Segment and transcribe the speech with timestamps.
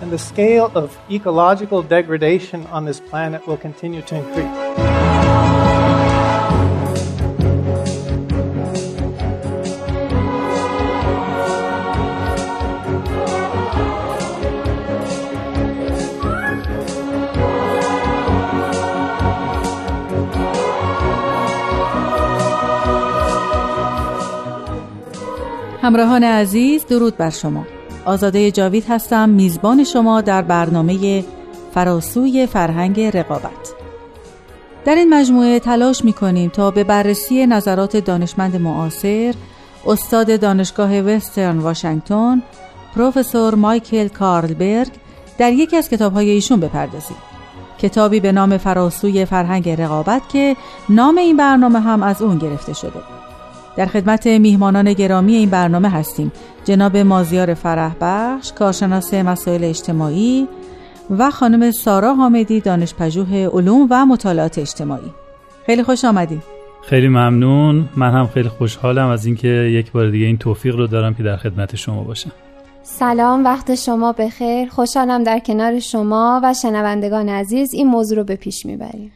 [0.00, 4.76] and the scale of ecological degradation on this planet will continue to increase.
[25.86, 27.66] همراهان عزیز درود بر شما
[28.05, 29.29] آزاده جاوید هستم.
[29.29, 31.23] میزبان شما در برنامه
[31.73, 33.73] فراسوی فرهنگ رقابت.
[34.85, 39.33] در این مجموعه تلاش می کنیم تا به بررسی نظرات دانشمند معاصر
[39.87, 42.41] استاد دانشگاه وسترن واشنگتن
[42.95, 44.91] پروفسور مایکل کارلبرگ
[45.37, 47.17] در یکی از کتابهای ایشون بپردازیم.
[47.79, 50.55] کتابی به نام فراسوی فرهنگ رقابت که
[50.89, 52.99] نام این برنامه هم از اون گرفته شده.
[53.81, 56.31] در خدمت میهمانان گرامی این برنامه هستیم.
[56.65, 60.47] جناب مازیار فرح بخش کارشناس مسائل اجتماعی
[61.17, 65.11] و خانم سارا حامدی دانشپژوه علوم و مطالعات اجتماعی.
[65.65, 66.43] خیلی خوش آمدید
[66.83, 67.89] خیلی ممنون.
[67.95, 71.37] من هم خیلی خوشحالم از اینکه یک بار دیگه این توفیق رو دارم که در
[71.37, 72.31] خدمت شما باشم.
[72.83, 74.69] سلام وقت شما بخیر.
[74.69, 79.11] خوشحالم در کنار شما و شنوندگان عزیز این موضوع رو به پیش می‌بریم.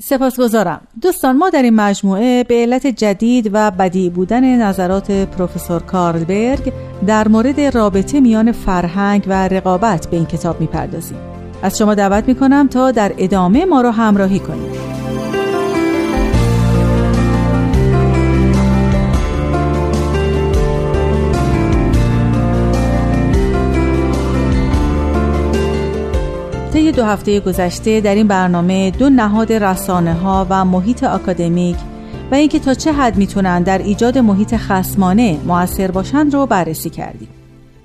[0.00, 0.80] سپاسگزارم.
[1.02, 6.72] دوستان ما در این مجموعه به علت جدید و بدی بودن نظرات پروفسور کارلبرگ
[7.06, 11.18] در مورد رابطه میان فرهنگ و رقابت به این کتاب می‌پردازیم.
[11.62, 15.01] از شما دعوت می‌کنم تا در ادامه ما را همراهی کنید.
[26.72, 31.76] طی دو هفته گذشته در این برنامه دو نهاد رسانه ها و محیط آکادمیک
[32.30, 37.28] و اینکه تا چه حد می‌تونن در ایجاد محیط خسمانه موثر باشند رو بررسی کردیم.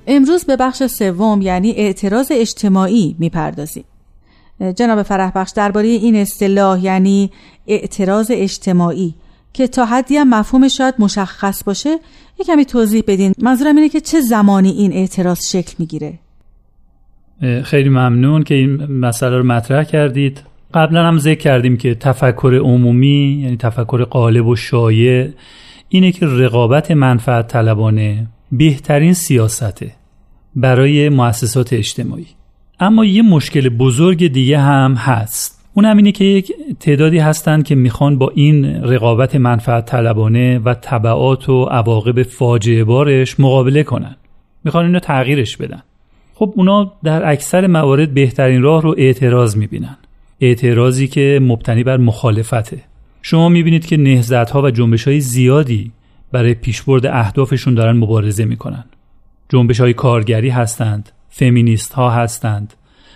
[0.08, 3.84] امروز به بخش سوم یعنی اعتراض اجتماعی می‌پردازیم.
[4.76, 7.32] جناب فرح بخش درباره این اصطلاح یعنی
[7.68, 9.14] اعتراض اجتماعی
[9.54, 12.00] که تا حدی هم مفهومش شاید مشخص باشه
[12.40, 16.20] یه کمی توضیح بدین منظورم اینه که چه زمانی این اعتراض شکل می‌گیره
[17.64, 20.44] خیلی ممنون که این مسئله رو مطرح کردید.
[20.74, 25.28] قبلا هم ذکر کردیم که تفکر عمومی یعنی تفکر قالب و شایع
[25.90, 29.92] اینه که رقابت منفعت طلبانه بهترین سیاسته
[30.56, 32.28] برای مؤسسات اجتماعی.
[32.80, 35.70] اما یه مشکل بزرگ دیگه هم هست.
[35.74, 40.74] اون هم اینه که یک تعدادی هستند که می‌خوان با این رقابت منفعت طلبانه و
[40.74, 44.16] طبعات و عواقب فاجعه بارش مقابله کنن.
[44.64, 45.82] می‌خوان اینو تغییرش بدن.
[46.40, 49.98] خب اونا در اکثر موارد بهترین راه رو اعتراض می‌بینن.
[50.42, 52.78] اعتراضی که مبتنی بر مخالفته.
[53.22, 55.92] شما می‌بینید که نهزت ها و جنبش های زیادی
[56.32, 58.86] برای پیشبرد اهدافشون دارن مبارزه می‌کنن.
[59.50, 62.74] جنبش های کارگری هستند فمینیست ها هستند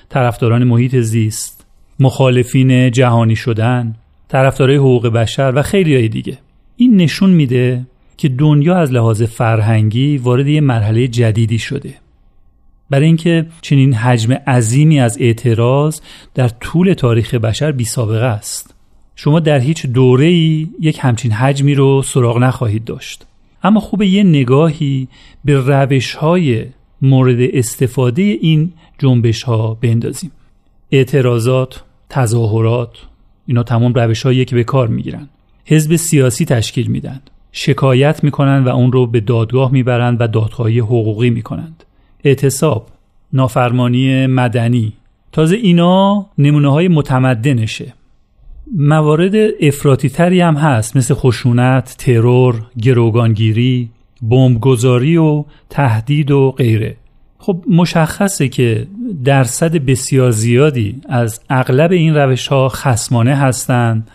[0.09, 1.65] طرفداران محیط زیست
[1.99, 3.95] مخالفین جهانی شدن
[4.27, 6.37] طرفدارای حقوق بشر و خیلی های دیگه.
[6.77, 7.85] این نشون میده
[8.17, 12.00] که دنیا از لحاظ فرهنگی وارد یه مرحله جدیدی شده.
[12.91, 16.01] برای اینکه چنین حجم عظیمی از اعتراض
[16.33, 18.73] در طول تاریخ بشر بی سابقه است.
[19.15, 23.25] شما در هیچ دوره ای یک همچین حجمی رو سراغ نخواهید داشت.
[23.63, 25.07] اما خوب یه نگاهی
[25.45, 26.65] به روش های
[27.01, 30.31] مورد استفاده این جنبش ها بندازیم.
[30.91, 32.97] اعتراضات تظاهرات
[33.47, 35.29] اینا تمام روش هایی که به کار می‌گیرن.
[35.65, 37.21] حزب سیاسی تشکیل میدن
[37.51, 41.83] شکایت می‌کنن و اون رو به دادگاه می‌برند و دادخواهی حقوقی می‌کنند.
[42.23, 42.87] اعتصاب
[43.33, 44.93] نافرمانی مدنی.
[45.31, 47.93] تازه اینا نمونه های متمدنشه.
[48.77, 53.89] موارد افراطی تری هم هست مثل خشونت، ترور، گروگانگیری،
[54.21, 56.97] بمبگذاری و تهدید و غیره.
[57.37, 58.87] خب مشخصه که
[59.23, 64.07] درصد بسیار زیادی از اغلب این روش ها خسمانه هستند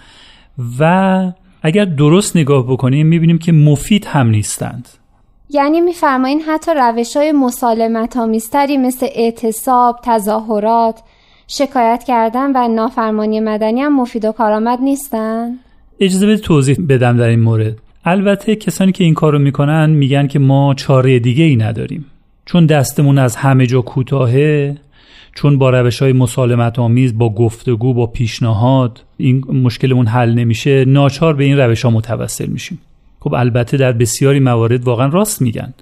[0.78, 1.32] و
[1.62, 4.88] اگر درست نگاه بکنیم می‌بینیم که مفید هم نیستند.
[5.50, 11.00] یعنی میفرمایین حتی روش های مسالمت آمیزتری مثل اعتصاب، تظاهرات،
[11.48, 15.58] شکایت کردن و نافرمانی مدنی هم مفید و کارآمد نیستن؟
[16.00, 17.76] اجازه بده توضیح بدم در این مورد.
[18.04, 22.06] البته کسانی که این کارو می‌کنن میگن که ما چاره دیگه ای نداریم.
[22.44, 24.76] چون دستمون از همه جا کوتاهه
[25.34, 31.34] چون با روش های مسالمت آمیز با گفتگو با پیشنهاد این مشکلمون حل نمیشه ناچار
[31.34, 32.78] به این روش ها متوسل میشیم.
[33.26, 35.74] خب البته در بسیاری موارد واقعا راست میگن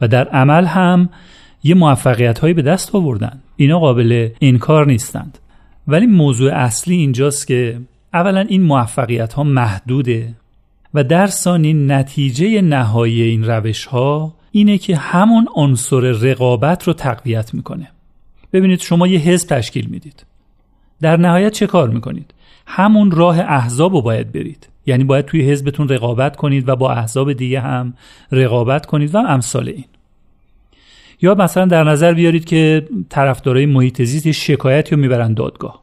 [0.00, 1.08] و در عمل هم
[1.64, 3.42] یه موفقیت هایی به دست آوردن.
[3.56, 5.38] اینا قابل انکار نیستند.
[5.88, 7.80] ولی موضوع اصلی اینجاست که
[8.14, 10.34] اولا این موفقیت ها محدوده
[10.94, 17.54] و در ثانی نتیجه نهایی این روش ها اینه که همون عنصر رقابت رو تقویت
[17.54, 17.90] می‌کنه.
[18.52, 20.26] ببینید شما یه حزب تشکیل می‌دید.
[21.00, 22.34] در نهایت چه کار می‌کنید؟
[22.66, 24.68] همون راه احزاب رو باید برید.
[24.88, 27.94] یعنی باید توی حزبتون رقابت کنید و با احزاب دیگه هم
[28.32, 29.84] رقابت کنید و امثال این.
[31.22, 35.82] یا مثلا در نظر بیارید که طرفدارای محیط زیست شکایتی رو می‌برن دادگاه.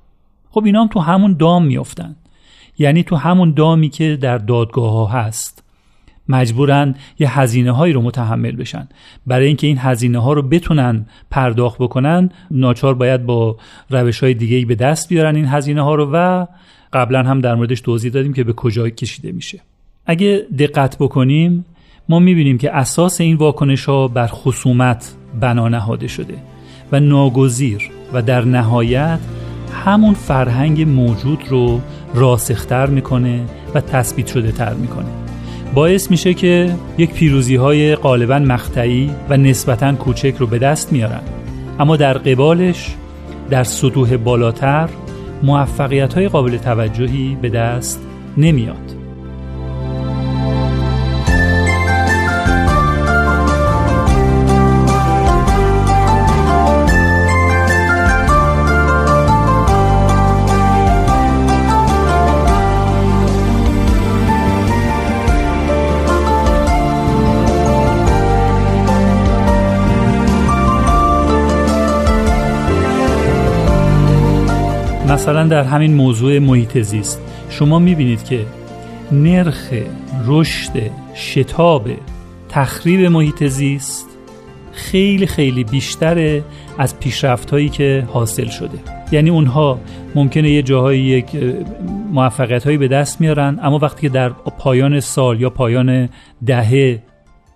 [0.49, 2.15] خب اینا هم تو همون دام میافتن.
[2.77, 5.63] یعنی تو همون دامی که در دادگاه ها هست
[6.29, 8.87] مجبورن یه هزینه هایی رو متحمل بشن.
[9.27, 13.57] برای اینکه این هزینه ها رو بتونن پرداخت بکنن ناچار باید با
[13.89, 16.45] روش های دیگه به دست بیارن این هزینه ها رو و
[16.95, 19.59] قبلا هم در موردش توضیح دادیم که به کجا کشیده میشه.
[20.05, 21.65] اگه دقت بکنیم
[22.09, 26.33] ما می‌بینیم که اساس این واکنش ها بر خصومت بنا نهاده شده
[26.91, 29.19] و ناگزیر و در نهایت
[29.85, 31.81] همون فرهنگ موجود رو
[32.13, 35.09] راسختر می‌کنه و تثبیت شده تر می‌کنه.
[35.73, 41.21] باعث میشه که یک پیروزی های غالبا مقطعی و نسبتا کوچک رو به دست میارن.
[41.79, 42.95] اما در قبالش
[43.49, 44.89] در سطوح بالاتر
[45.43, 48.01] موفقیت های قابل توجهی به دست
[48.37, 49.04] نمیاد.
[75.25, 77.21] مثلا در همین موضوع محیط زیست.
[77.49, 78.45] شما می‌بینید که
[79.11, 79.73] نرخ
[80.25, 80.71] رشد
[81.15, 81.89] شتاب
[82.49, 84.05] تخریب محیط زیست
[84.71, 86.43] خیلی خیلی بیشتره
[86.77, 88.77] از پیشرفت هایی که حاصل شده.
[89.11, 89.79] یعنی اونها
[90.15, 91.25] ممکنه یه جاهایی یک
[92.11, 96.09] موفقیت هایی به دست میارن اما وقتی که در پایان سال یا پایان
[96.45, 97.03] دهه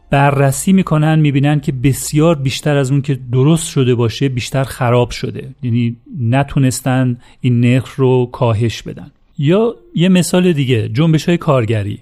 [0.09, 5.49] بررسی می‌کنن می‌بینن که بسیار بیشتر از اون که درست شده باشه بیشتر خراب شده.
[5.63, 9.11] یعنی نتونستن این نرخ رو کاهش بدن.
[9.37, 11.99] یا یه مثال دیگه جنبش های کارگری.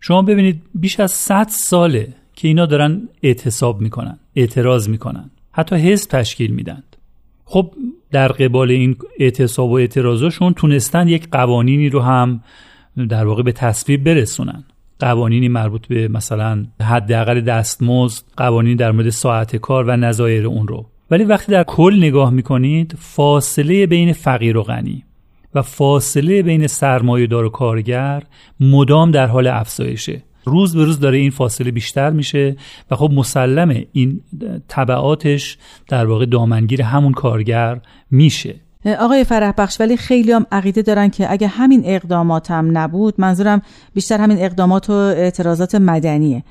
[0.00, 6.10] شما ببینید بیش از 100 ساله که اینا دارن اعتصاب می‌کنن اعتراض می‌کنن حتی حزب
[6.10, 6.96] تشکیل میدند.
[7.44, 7.72] خب
[8.10, 12.40] در قبال این اعتصاب و اعتراضاشون تونستن یک قوانینی رو هم
[13.08, 14.64] در واقع به تصویب برسونن.
[14.98, 20.86] قوانینی مربوط به مثلا حداقل دستمزد قوانین در مورد ساعت کار و نظایر اون رو.
[21.10, 25.04] ولی وقتی در کل نگاه می‌کنید فاصله بین فقیر و غنی
[25.54, 28.22] و فاصله بین سرمایه دار و کارگر
[28.60, 30.22] مدام در حال افزایشه.
[30.44, 32.56] روز به روز داره این فاصله بیشتر میشه
[32.90, 33.86] و خب مسلمه.
[33.92, 34.20] این
[34.68, 35.58] طبعاتش
[35.88, 37.80] در واقع دامنگیر همون کارگر
[38.10, 38.54] میشه.
[38.86, 43.62] آقای فرح بخش ولی خیلی هم عقیده دارن که اگه همین اقدامات هم نبود منظورم
[43.94, 46.44] بیشتر همین اقدامات و اعتراضات مدنیه.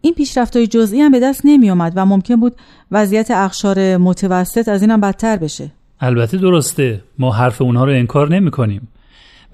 [0.00, 2.56] این پیشرفت های جزئی هم به دست نمی اومد و ممکن بود
[2.90, 5.70] وضعیت اخشار متوسط از اینم بدتر بشه.
[6.00, 8.88] البته درسته ما حرف اونها رو انکار نمی کنیم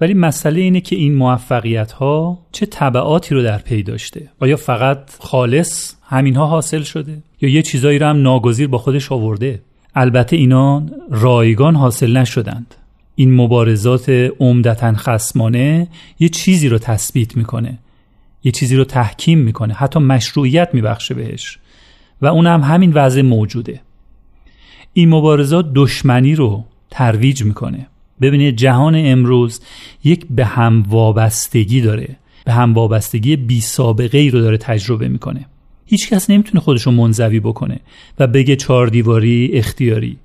[0.01, 4.99] ولی مسئله اینه که این موفقیت ها چه طبعاتی رو در پی داشته؟ آیا فقط
[5.19, 9.59] خالص همینها حاصل شده؟ یا یه چیزایی رو هم ناگزیر با خودش آورده؟
[9.95, 12.75] البته اینا رایگان حاصل نشدند.
[13.15, 14.09] این مبارزات
[14.39, 15.87] عمدتا خسمانه
[16.19, 17.77] یه چیزی رو تثبیت می‌کنه.
[18.43, 19.73] یه چیزی رو تحکیم می‌کنه.
[19.73, 21.59] حتی مشروعیت میبخشه بهش.
[22.21, 23.81] و اون هم همین وضع موجوده.
[24.93, 27.87] این مبارزات دشمنی رو ترویج می‌کنه.
[28.21, 29.61] ببینید جهان امروز
[30.03, 32.15] یک به هم وابستگی داره.
[32.45, 35.45] به هم وابستگی بی سابقه ای رو داره تجربه می‌کنه.
[35.93, 37.79] هیچ کس نمی‌تونه خودشو منزوی بکنه
[38.19, 40.17] و بگه چهار دیواری اختیاری.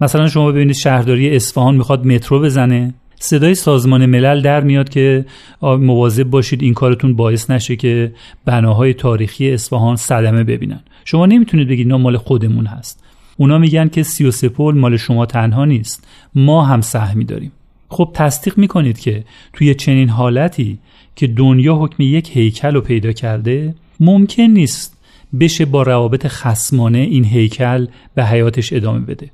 [0.00, 2.94] مثلا شما ببینید شهرداری اصفهان می‌خواد مترو بزنه.
[3.20, 5.24] صدای سازمان ملل در میاد که
[5.62, 8.12] مواظب باشید این کارتون باعث نشه که
[8.44, 10.80] بناهای تاریخی اصفهان صدمه ببینن.
[11.04, 13.04] شما نمی‌تونید بگید اینا مال خودمون هست.
[13.36, 16.06] اونا میگن که سی و مال شما تنها نیست.
[16.34, 17.52] ما هم سهمی داریم.
[17.88, 20.78] خب تصدیق می‌کنید که توی چنین حالتی
[21.16, 24.96] که دنیا حکم یک هیکل رو پیدا کرده ممکن نیست
[25.40, 29.30] بشه با روابط خسمانه این هیکل به حیاتش ادامه بده.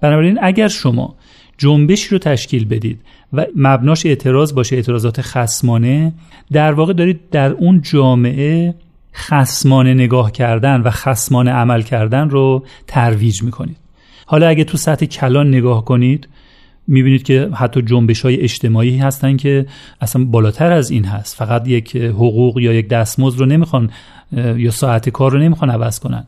[0.00, 1.14] بنابراین اگر شما
[1.58, 3.00] جنبشی رو تشکیل بدید
[3.32, 6.12] و مبناش اعتراض باشه اعتراضات خسمانه
[6.52, 8.74] در واقع دارید در اون جامعه
[9.14, 13.76] خسمانه نگاه کردن و خسمانه عمل کردن رو ترویج می‌کنید.
[14.26, 16.28] حالا اگه تو سطح کلان نگاه کنید
[16.86, 19.66] می‌بینید که حتی جنبش های اجتماعی هستن که
[20.00, 21.36] اصلا بالاتر از این هست.
[21.36, 23.90] فقط یک حقوق یا یک دستمزد رو نمی‌خوان
[24.56, 26.26] یا ساعت کار رو نمی‌خوان عوض کنن.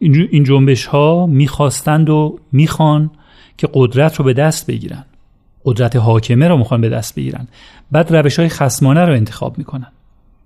[0.00, 3.10] این جنبش ها می‌خواستند و می‌خوان
[3.58, 5.04] که قدرت رو به دست بگیرن.
[5.64, 7.48] قدرت حاکمه رو می‌خوان به دست بگیرن.
[7.90, 9.92] بعد روش های خسمانه رو انتخاب می‌کنن.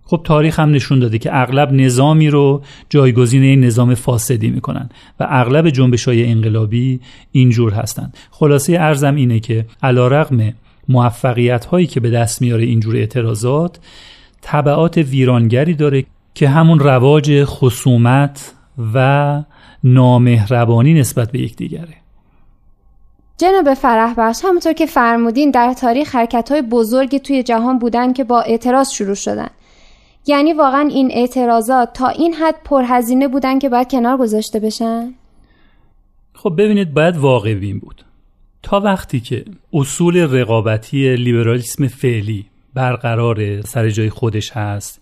[0.06, 4.88] خب تاریخ هم نشون داده که اغلب نظامی رو جایگزین این نظام فاسدی می‌کنن
[5.20, 7.00] و اغلب جنبش های انقلابی
[7.32, 10.52] اینجور هستند خلاصه ارزم اینه که علا رقم
[10.88, 13.78] موفقیت هایی که به دست میاره اینجور اعتراضات
[14.40, 18.52] طبعات ویرانگری داره که همون رواج خصومت
[18.94, 19.42] و
[19.84, 21.94] نامهربانی نسبت به یکدیگره.
[23.38, 28.24] جناب فرح بخش همونطور که فرمودین در تاریخ حرکت های بزرگی توی جهان بودن که
[28.24, 29.48] با اعتراض شروع شدن.
[30.26, 35.14] یعنی واقعا این اعتراضات تا این حد پرهزینه بودن که باید کنار گذاشته بشن؟
[36.34, 38.04] خب ببینید باید واقع بین بود.
[38.62, 45.00] تا وقتی که اصول رقابتی لیبرالیسم فعلی برقرار سر جای خودش هست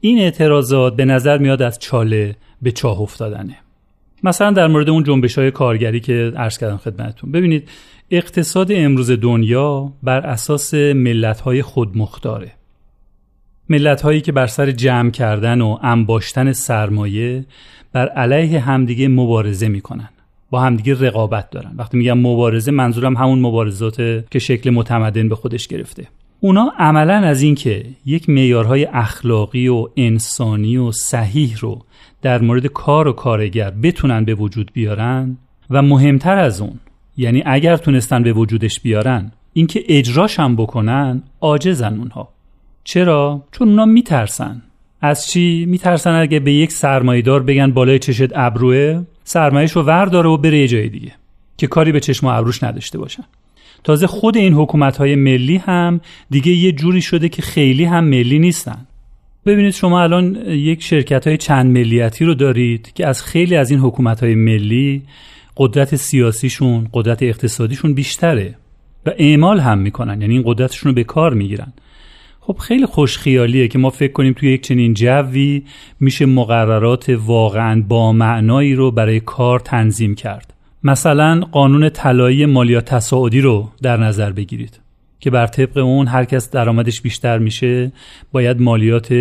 [0.00, 3.56] این اعتراضات به نظر میاد از چاله به چاه افتادنه.
[4.22, 7.32] مثلا در مورد اون جنبش های کارگری که عرض کردم خدمتتون.
[7.32, 7.68] ببینید
[8.10, 12.52] اقتصاد امروز دنیا بر اساس ملت های خودمختاره.
[13.70, 17.44] ملت هایی که بر سر جمع کردن و انباشتن سرمایه
[17.92, 20.08] بر علیه همدیگه مبارزه می‌کنن.
[20.50, 21.72] با همدیگه رقابت دارن.
[21.76, 23.96] وقتی میگم مبارزه منظورم همون مبارزات
[24.30, 26.06] که شکل متمدن به خودش گرفته.
[26.40, 31.84] اونا عملا از اینکه یک معیارهای اخلاقی و انسانی و صحیح رو
[32.22, 35.36] در مورد کار و کارگر بتونن به وجود بیارن
[35.70, 36.80] و مهمتر از اون
[37.16, 42.28] یعنی اگر تونستن به وجودش بیارن اینکه اجراش هم بکنن عاجزن اونها.
[42.84, 44.62] چرا؟ چون اونا میترسن.
[45.00, 50.36] از چی میترسن اگه به یک سرمایهدار بگن بالای چشت ابروه؟ سرمایهش رو ورداره و
[50.36, 51.12] بره یه جای دیگه
[51.56, 53.24] که کاری به چشم و ابروش نداشته باشن.
[53.84, 58.38] تازه خود این حکومت های ملی هم دیگه یه جوری شده که خیلی هم ملی
[58.38, 58.86] نیستن.
[59.46, 63.80] ببینید شما الان یک شرکت های چند ملیتی رو دارید که از خیلی از این
[63.80, 65.02] حکومت های ملی
[65.56, 68.54] قدرت سیاسیشون قدرت اقتصادیشون بیشتره
[69.06, 70.20] و اعمال هم می‌کنن.
[70.20, 71.72] یعنی این قدرتشون رو به کار می‌گیرن.
[72.40, 75.62] خب خیلی خوشخیالیه که ما فکر کنیم توی یک چنین جوی
[76.00, 80.54] میشه مقررات واقعا با معنایی رو برای کار تنظیم کرد.
[80.84, 84.80] مثلا قانون طلایی مالیات تصاعدی رو در نظر بگیرید
[85.20, 87.92] که بر طبق اون هر کس درآمدش بیشتر میشه
[88.32, 89.12] باید مالیات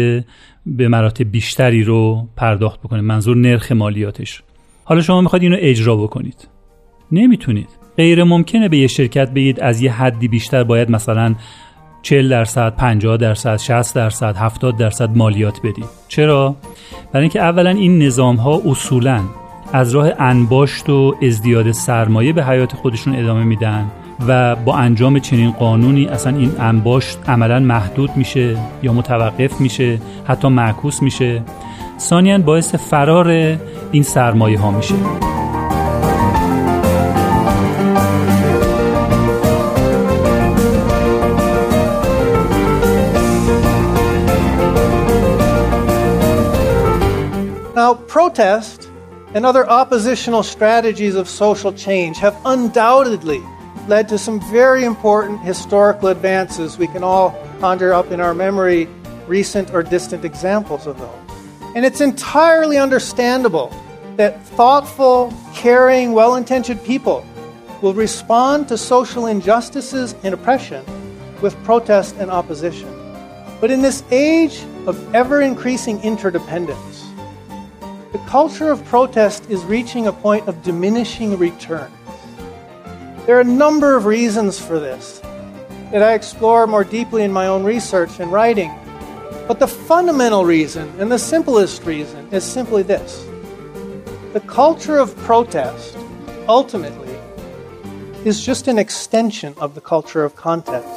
[0.66, 3.02] به مراتب بیشتری رو پرداخت بکنه.
[3.02, 4.44] منظور نرخ مالیاتش.
[4.84, 6.48] حالا شما می‌خواید اینو اجرا بکنید.
[7.12, 7.70] نمی‌تونید.
[7.98, 11.36] غیر ممکنه به یه شرکت بگید از یه حدی بیشتر باید مثلا
[12.02, 16.56] 40 درصد 50 درصد 60 درصد 70 درصد مالیات بدید چرا؟
[17.12, 19.22] برای اینکه اولا این نظام ها اصولا
[19.74, 23.92] از راه انباشت و ازدیاد سرمایه به حیات خودشون ادامه میدن
[24.28, 30.48] و با انجام چنین قانونی اصلا این انباشت عملا محدود میشه یا متوقف میشه حتی
[30.48, 31.42] معکوس میشه.
[32.00, 33.58] ثانیا باعث فرار
[33.92, 34.96] این سرمایه ها میشه.
[48.40, 48.90] Protest
[49.34, 53.44] and other oppositional strategies of social change have undoubtedly
[53.90, 56.78] led to some very important historical advances.
[56.78, 58.88] We can all conjure up in our memory
[59.28, 61.20] recent or distant examples of those.
[61.76, 63.76] And it's entirely understandable
[64.16, 67.26] that thoughtful, caring, well intentioned people
[67.82, 70.86] will respond to social injustices and oppression
[71.42, 72.88] with protest and opposition.
[73.60, 76.89] But in this age of ever increasing interdependence,
[78.12, 81.92] the culture of protest is reaching a point of diminishing return.
[83.26, 85.22] There are a number of reasons for this
[85.92, 88.74] that I explore more deeply in my own research and writing.
[89.48, 93.26] But the fundamental reason and the simplest reason is simply this
[94.34, 95.98] the culture of protest
[96.48, 97.16] ultimately
[98.26, 100.90] is just an extension of the culture of context.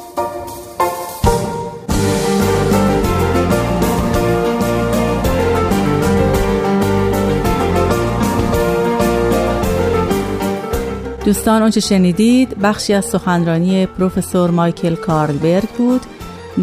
[11.24, 16.00] دوستان آنچه شنیدید بخشی از سخنرانی پروفسور مایکل کارلبرگ بود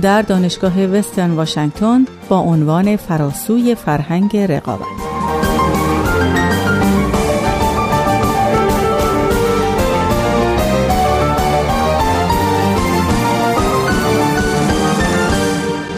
[0.01, 4.85] در دانشگاه وسترن واشنگتن با عنوان فراسوی فرهنگ رقابت.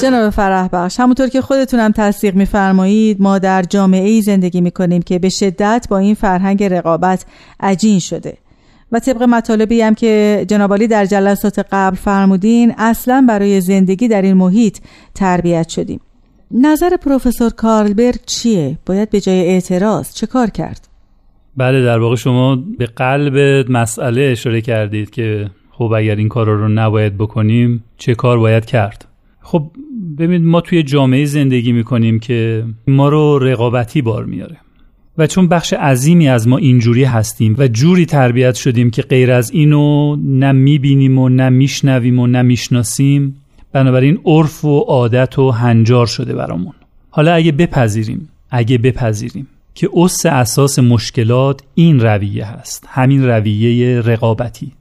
[0.01, 5.19] جناب فرح بخش همونطور که خودتونم تصدیق میفرمایید ما در جامعه ای زندگی می‌کنیم که
[5.19, 7.25] به شدت با این فرهنگ رقابت
[7.59, 8.37] عجین شده.
[8.91, 14.33] و طبق مطالبی هم که جنابالی در جلسات قبل فرمودین اصلا برای زندگی در این
[14.33, 14.77] محیط
[15.15, 15.99] تربیت شدیم
[16.51, 20.87] نظر پروفسور کارلبرگ چیه؟ باید به جای اعتراض چه کار کرد؟
[21.57, 26.67] بله در واقع شما به قلب مسئله اشاره کردید که خب اگر این کار رو
[26.67, 29.05] نباید بکنیم چه کار باید کرد
[29.41, 29.71] خب
[30.17, 34.57] ببینید ما توی جامعه زندگی می‌کنیم که ما رو رقابتی بار میاره
[35.17, 39.51] و چون بخش عظیمی از ما اینجوری هستیم و جوری تربیت شدیم که غیر از
[39.51, 43.35] اینو نه می‌بینیم و نه میشنویم و نه می‌شناسیم
[43.73, 46.73] بنابراین عرف و عادت و هنجار شده برامون.
[47.09, 54.71] حالا اگه بپذیریم اگه بپذیریم که اس اساس مشکلات این رویه هست همین رویه رقابتی.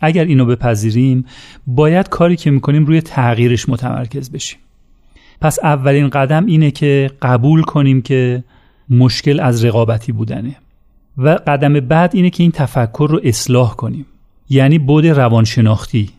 [0.00, 1.24] اگر اینو بپذیریم
[1.66, 4.58] باید کاری که می‌کنیم روی تغییرش متمرکز بشیم.
[5.40, 8.44] پس اولین قدم اینه که قبول کنیم که
[8.90, 10.56] مشکل از رقابتی بودنه.
[11.18, 14.06] و قدم بعد اینه که این تفکر رو اصلاح کنیم.
[14.50, 16.10] یعنی بود روانشناختی.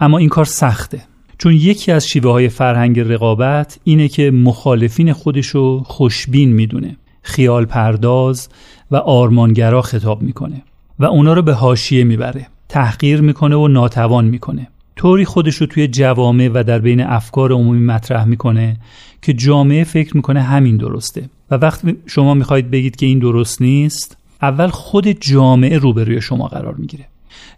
[0.00, 1.00] اما این کار سخته.
[1.38, 8.48] چون یکی از شیوه های فرهنگ رقابت اینه که مخالفین خودشو خوشبین می‌دونه خیال پرداز
[8.90, 10.62] و آرمانگرا خطاب می‌کنه
[10.98, 14.68] و اونا رو به هاشیه می‌بره تحقیر می‌کنه و ناتوان می‌کنه.
[14.96, 18.76] طوری خودش رو توی جوامع و در بین افکار عمومی مطرح می‌کنه
[19.22, 21.28] که جامعه فکر می‌کنه همین درسته.
[21.50, 26.74] و وقتی شما می‌خواهید بگید که این درست نیست اول خود جامعه روبروی شما قرار
[26.74, 27.04] می‌گیره.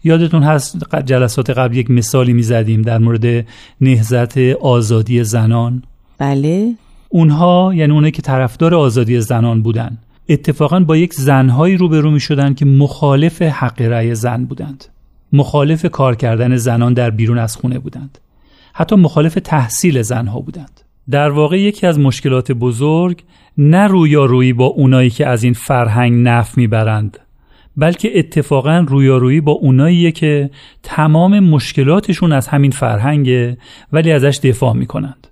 [0.04, 3.46] یادتون هست جلسات قبل یک مثالی می‌زدیم در مورد
[3.80, 5.82] نهزت آزادی زنان؟
[6.18, 6.74] بله.
[7.08, 12.54] اونها یعنی اونایی که طرفدار آزادی زنان بودن اتفاقا با یک زنهایی روبرو می شدن
[12.54, 14.84] که مخالف حق رأی زن بودند.
[15.32, 18.18] مخالف کار کردن زنان در بیرون از خونه بودند.
[18.72, 20.80] حتی مخالف تحصیل زنها بودند.
[21.10, 23.22] در واقع یکی از مشکلات بزرگ
[23.58, 27.18] نه رویارویی با اونایی که از این فرهنگ نف می‌برند
[27.76, 30.50] بلکه اتفاقا رویارویی با اوناییه که
[30.82, 33.58] تمام مشکلاتشون از همین فرهنگه
[33.92, 35.28] ولی ازش دفاع می‌کنند.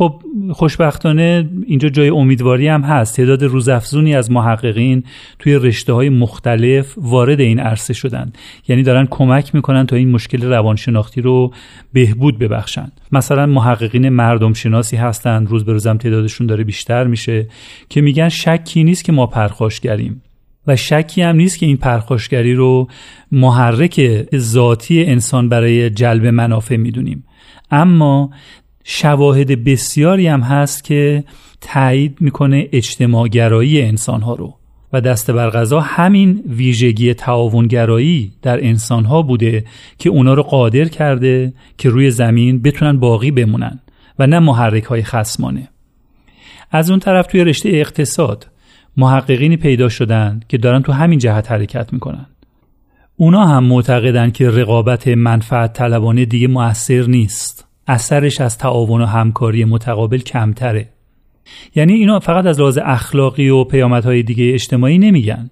[0.00, 3.16] خب خوشبختانه اینجا جای امیدواری هم هست.
[3.16, 5.04] تعداد روزافزونی از محققین
[5.38, 8.32] توی رشته های مختلف وارد این عرصه شدن.
[8.68, 11.52] یعنی دارن کمک می‌کنن تا این مشکل روانشناختی رو
[11.92, 17.48] بهبود ببخشن مثلا محققین مردم شناسی هستند روز به روزم تعدادشون داره بیشتر میشه
[17.88, 20.22] که میگن شکی نیست که ما پرخاشگریم.
[20.66, 22.88] و شکی هم نیست که این پرخاشگری رو
[23.32, 27.24] محرک ذاتی انسان برای جلب منافع می‌دونیم.
[27.70, 28.30] اما
[28.92, 31.24] شواهد بسیاری هم هست که
[31.60, 34.54] تایید می‌کنه اجتماعگرایی انسانها رو.
[34.92, 39.64] و دست بر غذا همین ویژگی تعاونگرایی در انسانها بوده
[39.98, 43.80] که اونا رو قادر کرده که روی زمین بتونن باقی بمونن
[44.18, 45.68] و نه محرک های خسمانه
[46.70, 48.46] از اون طرف توی رشته اقتصاد
[48.96, 52.26] محققینی پیدا شدن که دارن تو همین جهت حرکت می‌کنن.
[53.16, 57.69] اونا هم معتقدن که رقابت منفعت طلبانه دیگه موثر نیست.
[57.86, 60.88] اثرش از تعاون و همکاری متقابل کمتره.
[61.74, 65.50] یعنی اینا فقط از لحاظ اخلاقی و پیامدهای دیگه اجتماعی نمیگن.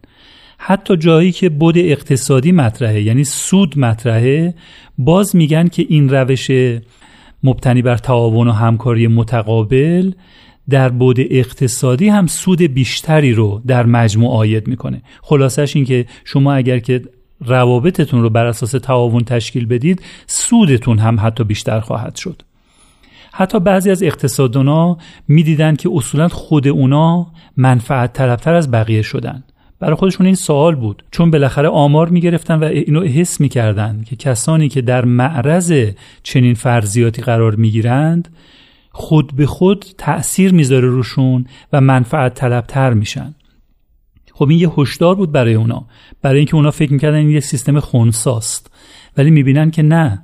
[0.59, 4.55] حتی جایی که بود اقتصادی مطرحه یعنی سود مطرحه
[4.99, 6.51] باز میگن که این روش
[7.45, 10.13] مبتنی بر تعاون و همکاری متقابل
[10.71, 15.03] در بود اقتصادی هم سود بیشتری رو در مجموع آید می‌کنه.
[15.23, 17.03] خلاصش این که شما اگر که
[17.41, 22.43] روابطتون رو بر اساس تعاون تشکیل بدید سودتون هم حتی بیشتر خواهد شد.
[23.33, 24.99] حتی بعضی از اقتصادونا
[25.29, 29.45] می‌دیدن که اصولا خود اونا منفعت طلبتر از بقیه شدن.
[29.81, 34.69] برای خودشون این سوال بود چون بالاخره آمار می‌گرفتن و اینو حس می‌کردن که کسانی
[34.69, 35.91] که در معرض
[36.23, 38.29] چنین فرضیاتی قرار می‌گیرند
[38.91, 43.35] خود به خود تأثیر می‌ذاره روشون و منفعت طلبتر میشن.
[44.39, 45.87] خب این یه هشدار بود برای اونا.
[46.23, 48.71] برای اینکه اونا فکر می‌کردن این یه سیستم خونساست.
[49.17, 50.23] ولی می‌بینن که نه.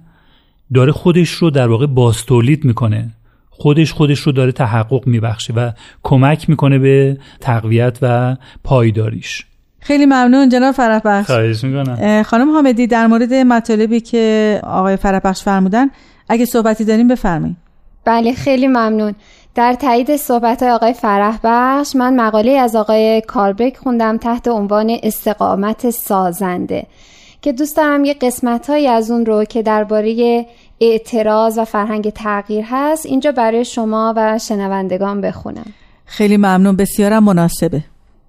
[0.74, 3.10] داره خودش رو در واقع باستولید می‌کنه.
[3.50, 5.70] خودش خودش رو داره تحقق میبخشه و
[6.02, 9.46] کمک می‌کنه به تقویت و پایداریش.
[9.80, 11.26] خیلی ممنون جناب فرحبخش.
[11.26, 12.22] خواهش می‌کنم.
[12.22, 15.86] خانم حامدی در مورد مطالبی که آقای فرحبخش فرمودن
[16.28, 17.56] اگه صحبتی داریم بفرمایید.
[18.04, 19.14] بله خیلی ممنون.
[19.54, 24.98] در تایید صحبت های آقای فرح بخش من مقاله از آقای کاربک خوندم تحت عنوان
[25.02, 26.86] استقامت سازنده
[27.42, 30.46] که دوست دارم یه قسمت های از اون رو که درباره
[30.80, 35.66] اعتراض و فرهنگ تغییر هست اینجا برای شما و شنوندگان بخونم.
[36.06, 37.80] خیلی ممنون بسیارم مناسبه.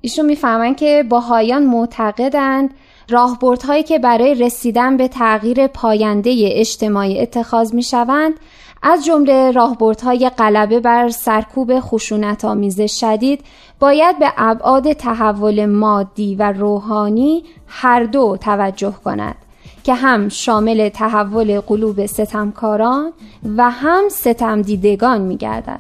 [0.02, 2.70] ایشون می‌فهمن که باهایان معتقدند
[3.10, 8.34] راهبردهایی که برای رسیدن به تغییر پاینده اجتماعی اتخاذ می‌شوند
[8.88, 13.42] از جمله راهبردهای غلبه بر سرکوب خشونت آمیز شدید
[13.80, 19.36] باید به ابعاد تحول مادی و روحانی هر دو توجه کند
[19.84, 23.14] که هم شامل تحول قلوب ستمکاران
[23.58, 25.80] و هم ستم دیدگان می گردد.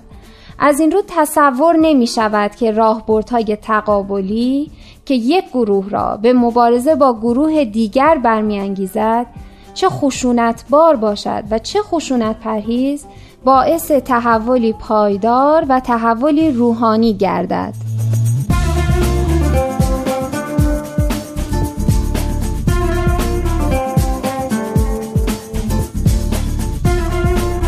[0.59, 4.71] از این رو تصور نمی شود که راهبردهای تقابلی
[5.05, 9.25] که یک گروه را به مبارزه با گروه دیگر برمیانگیزد
[9.75, 13.05] چه خشونت بار باشد و چه خشونت پرهیز
[13.45, 17.73] باعث تحولی پایدار و تحولی روحانی گردد.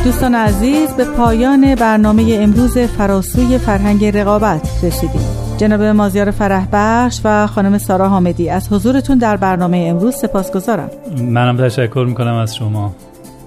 [0.07, 5.21] دوستان عزیز به پایان برنامه امروز فراسوی فرهنگ رقابت رسیدیم.
[5.57, 10.89] جناب مازیار فرح بخش و خانم سارا حامدی از حضورتون در برنامه امروز سپاسگزارم.
[11.21, 12.95] منم تشکر می‌کنم از شما.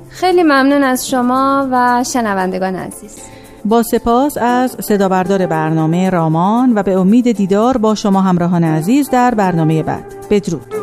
[0.09, 3.17] خیلی ممنون از شما و شنوندگان عزیز.
[3.65, 9.11] با سپاس از صدا بردار برنامه رامان و به امید دیدار با شما همراهان عزیز
[9.11, 10.05] در برنامه بعد.
[10.31, 10.80] بدرود.